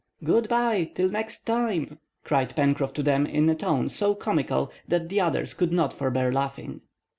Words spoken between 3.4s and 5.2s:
a tone so comical that